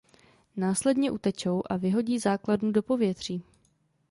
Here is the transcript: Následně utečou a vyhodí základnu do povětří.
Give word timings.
Následně 0.57 1.11
utečou 1.11 1.63
a 1.69 1.77
vyhodí 1.77 2.19
základnu 2.19 2.71
do 2.71 2.83
povětří. 2.83 3.43